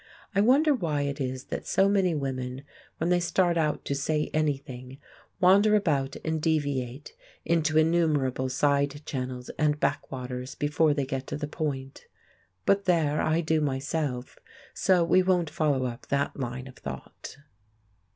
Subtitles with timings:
[0.33, 2.63] I wonder why it is that so many women,
[2.97, 4.97] when they start out to say anything,
[5.39, 7.13] wander about and deviate
[7.45, 13.61] into innumerable side channels and backwaters before they get to the point?—but there, I do
[13.61, 14.39] myself,
[14.73, 17.37] so we won't follow up that line of thought.